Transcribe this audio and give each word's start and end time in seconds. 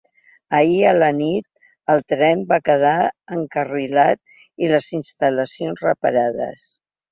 Ahir 0.59 0.77
a 0.91 0.93
la 0.99 1.09
nit 1.17 1.45
el 1.95 2.01
tren 2.13 2.41
va 2.53 2.59
quedar 2.71 2.95
encarrilat 3.37 4.23
i 4.65 4.73
les 4.75 4.91
instal·lacions 5.01 5.89
reparades. 5.89 6.69